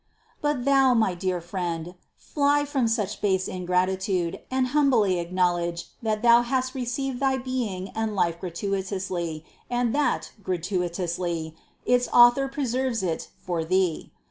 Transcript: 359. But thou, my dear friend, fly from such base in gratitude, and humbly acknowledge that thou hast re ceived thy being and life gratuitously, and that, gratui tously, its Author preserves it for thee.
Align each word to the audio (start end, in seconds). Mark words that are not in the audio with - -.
359. 0.39 0.41
But 0.41 0.65
thou, 0.65 0.93
my 0.95 1.13
dear 1.13 1.39
friend, 1.39 1.93
fly 2.17 2.65
from 2.65 2.87
such 2.87 3.21
base 3.21 3.47
in 3.47 3.67
gratitude, 3.67 4.39
and 4.49 4.69
humbly 4.69 5.19
acknowledge 5.19 5.89
that 6.01 6.23
thou 6.23 6.41
hast 6.41 6.73
re 6.73 6.85
ceived 6.85 7.19
thy 7.19 7.37
being 7.37 7.89
and 7.89 8.15
life 8.15 8.39
gratuitously, 8.39 9.45
and 9.69 9.93
that, 9.93 10.31
gratui 10.43 10.89
tously, 10.91 11.53
its 11.85 12.07
Author 12.11 12.47
preserves 12.47 13.03
it 13.03 13.27
for 13.45 13.63
thee. 13.63 14.11